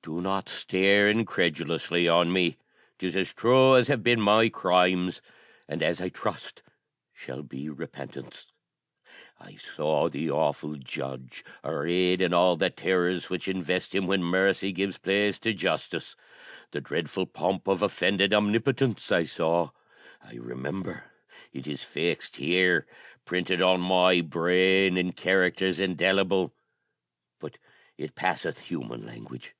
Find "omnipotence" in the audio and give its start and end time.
18.32-19.12